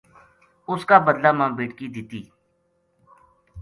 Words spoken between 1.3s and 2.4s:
ما بیٹکی دِتی